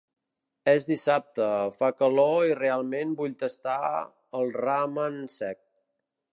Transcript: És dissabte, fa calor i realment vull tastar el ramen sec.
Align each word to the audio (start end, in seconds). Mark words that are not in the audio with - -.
És 0.71 0.87
dissabte, 0.91 1.49
fa 1.81 1.89
calor 1.99 2.47
i 2.53 2.57
realment 2.61 3.13
vull 3.21 3.37
tastar 3.45 3.77
el 4.41 4.53
ramen 4.59 5.23
sec. 5.39 5.65